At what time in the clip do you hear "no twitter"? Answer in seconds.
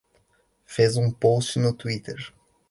1.59-2.33